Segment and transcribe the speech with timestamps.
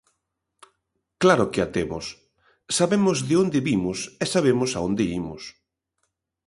[1.21, 2.05] Claro que a temos,
[2.77, 5.43] sabemos de onde vimos e sabemos a onde imos.